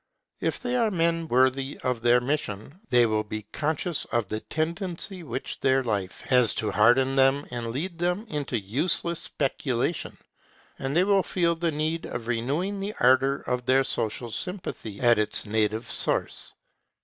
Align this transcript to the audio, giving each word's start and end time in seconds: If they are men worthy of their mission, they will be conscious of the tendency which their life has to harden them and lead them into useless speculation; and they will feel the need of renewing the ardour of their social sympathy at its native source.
If 0.39 0.59
they 0.59 0.75
are 0.77 0.89
men 0.89 1.27
worthy 1.27 1.77
of 1.83 2.01
their 2.01 2.19
mission, 2.19 2.79
they 2.89 3.05
will 3.05 3.23
be 3.23 3.43
conscious 3.51 4.05
of 4.05 4.27
the 4.29 4.39
tendency 4.39 5.21
which 5.21 5.59
their 5.59 5.83
life 5.83 6.21
has 6.21 6.55
to 6.55 6.71
harden 6.71 7.15
them 7.15 7.45
and 7.51 7.67
lead 7.69 7.99
them 7.99 8.25
into 8.27 8.59
useless 8.59 9.19
speculation; 9.19 10.17
and 10.79 10.95
they 10.95 11.03
will 11.03 11.21
feel 11.21 11.55
the 11.55 11.71
need 11.71 12.07
of 12.07 12.25
renewing 12.27 12.79
the 12.79 12.95
ardour 12.99 13.41
of 13.45 13.65
their 13.67 13.83
social 13.83 14.31
sympathy 14.31 14.99
at 14.99 15.19
its 15.19 15.45
native 15.45 15.87
source. 15.87 16.55